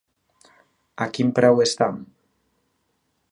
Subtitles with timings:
[1.05, 1.91] A quin preu està?